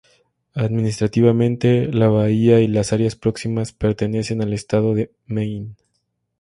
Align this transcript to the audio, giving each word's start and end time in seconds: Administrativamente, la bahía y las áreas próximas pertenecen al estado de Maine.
Administrativamente, 0.55 1.85
la 1.93 2.07
bahía 2.09 2.59
y 2.59 2.67
las 2.67 2.91
áreas 2.91 3.15
próximas 3.15 3.71
pertenecen 3.71 4.41
al 4.41 4.51
estado 4.51 4.95
de 4.95 5.11
Maine. 5.27 5.75